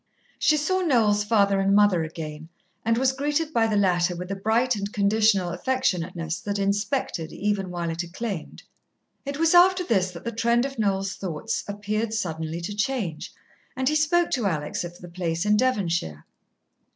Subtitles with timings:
[0.39, 2.49] She saw Noel's father and mother again,
[2.83, 7.69] and was greeted by the latter with a bright and conditional affectionateness that inspected even
[7.69, 8.63] while it acclaimed.
[9.27, 13.31] It was after this that the trend of Noel's thoughts appeared suddenly to change,
[13.75, 16.25] and he spoke to Alex of the place in Devonshire.